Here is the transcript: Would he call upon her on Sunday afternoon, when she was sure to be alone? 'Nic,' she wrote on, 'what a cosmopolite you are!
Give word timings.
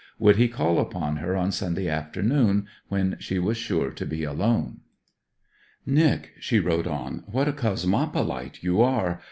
Would 0.17 0.37
he 0.37 0.47
call 0.47 0.79
upon 0.79 1.17
her 1.17 1.35
on 1.37 1.51
Sunday 1.51 1.87
afternoon, 1.87 2.65
when 2.87 3.17
she 3.19 3.37
was 3.37 3.55
sure 3.55 3.91
to 3.91 4.03
be 4.03 4.23
alone? 4.23 4.79
'Nic,' 5.85 6.31
she 6.39 6.57
wrote 6.59 6.87
on, 6.87 7.23
'what 7.27 7.47
a 7.47 7.53
cosmopolite 7.53 8.63
you 8.63 8.81
are! 8.81 9.19